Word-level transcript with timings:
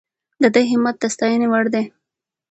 د 0.41 0.43
ده 0.53 0.61
همت 0.69 0.95
د 1.01 1.03
ستاینې 1.15 1.47
وړ 1.51 1.65
دی. 1.73 1.83